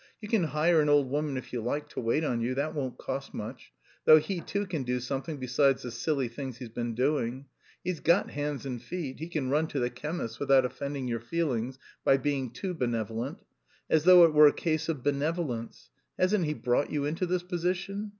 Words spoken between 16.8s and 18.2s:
you into this position?